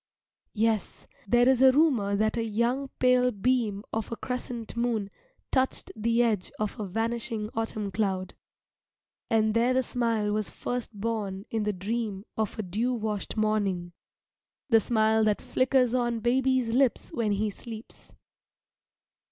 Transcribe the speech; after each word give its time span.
Yes, 0.55 1.05
there 1.27 1.47
is 1.47 1.61
a 1.61 1.71
rumour 1.71 2.15
that 2.15 2.35
a 2.35 2.43
young 2.43 2.87
pale 2.97 3.29
beam 3.31 3.83
of 3.93 4.11
a 4.11 4.15
crescent 4.15 4.75
moon 4.75 5.11
touched 5.51 5.91
the 5.95 6.23
edge 6.23 6.51
of 6.57 6.79
a 6.79 6.87
vanishing 6.87 7.51
autumn 7.53 7.91
cloud, 7.91 8.33
and 9.29 9.53
there 9.53 9.75
the 9.75 9.83
smile 9.83 10.33
was 10.33 10.49
first 10.49 10.91
born 10.99 11.45
in 11.51 11.65
the 11.65 11.71
dream 11.73 12.25
of 12.35 12.57
a 12.57 12.63
dew 12.63 12.95
washed 12.95 13.37
morning 13.37 13.93
the 14.69 14.79
smile 14.79 15.23
that 15.23 15.39
flickers 15.39 15.93
on 15.93 16.19
baby's 16.19 16.69
lips 16.73 17.11
when 17.13 17.33
he 17.33 17.51
sleeps. 17.51 18.11